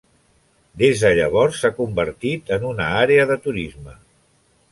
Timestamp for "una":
2.73-2.89